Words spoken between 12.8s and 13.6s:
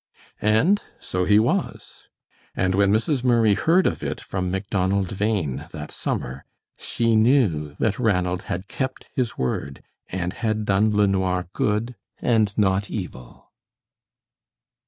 evil.